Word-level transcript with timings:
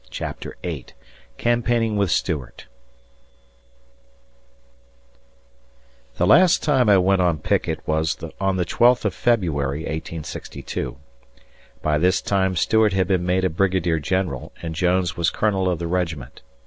CHAPTER 0.09 0.57
VIII 0.63 0.87
CAMPAIGNING 1.37 1.95
WITH 1.95 2.09
STUART 2.09 2.65
THE 6.17 6.25
last 6.25 6.63
time 6.63 6.89
I 6.89 6.97
went 6.97 7.21
on 7.21 7.37
picket 7.37 7.81
was 7.87 8.17
on 8.39 8.55
the 8.55 8.65
12th 8.65 9.05
of 9.05 9.13
February 9.13 9.81
(1862). 9.81 10.97
By 11.83 11.99
this 11.99 12.19
time 12.19 12.55
Stuart 12.55 12.93
had 12.93 13.05
been 13.07 13.27
made 13.27 13.43
a 13.45 13.49
brigadier 13.51 13.99
general, 13.99 14.51
and 14.63 14.73
Jones 14.73 15.15
was 15.15 15.29
colonel 15.29 15.69
of 15.69 15.77
the 15.77 15.85
regiment. 15.85 16.41